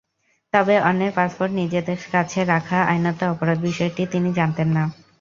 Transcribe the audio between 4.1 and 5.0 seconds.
তিনি জানতেন না।